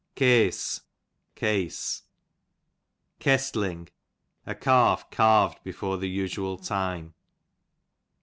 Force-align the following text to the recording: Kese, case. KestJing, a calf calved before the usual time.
Kese, 0.15 0.81
case. 1.35 2.01
KestJing, 3.19 3.89
a 4.47 4.55
calf 4.55 5.11
calved 5.11 5.59
before 5.63 5.99
the 5.99 6.09
usual 6.09 6.57
time. 6.57 7.13